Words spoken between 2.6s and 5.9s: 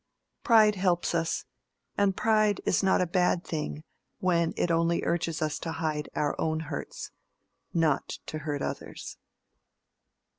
is not a bad thing when it only urges us to